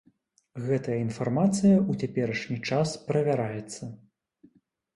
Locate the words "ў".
1.81-2.09